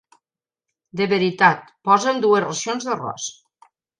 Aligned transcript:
De 1.01 1.07
veritat, 1.11 1.69
posa'm 1.89 2.23
dues 2.25 2.43
racions 2.47 2.89
d'arròs. 2.91 3.31